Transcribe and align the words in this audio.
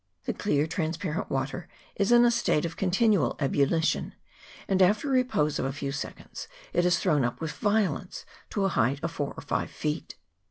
The 0.25 0.33
clear, 0.33 0.65
transparent 0.65 1.29
water 1.29 1.67
is 1.95 2.11
in 2.11 2.25
a 2.25 2.31
state 2.31 2.65
of 2.65 2.75
continual 2.75 3.35
ebullition, 3.39 4.15
and 4.67 4.81
after 4.81 5.07
a 5.09 5.11
repose 5.11 5.59
of 5.59 5.65
a 5.65 5.71
few 5.71 5.91
seconds 5.91 6.47
it 6.73 6.87
is 6.87 6.97
thrown 6.97 7.23
up 7.23 7.39
with 7.39 7.51
violence 7.51 8.25
to 8.49 8.65
a 8.65 8.69
height 8.69 8.99
of 9.03 9.11
four 9.11 9.35
or 9.37 9.41
five 9.43 9.69
feet. 9.69 10.15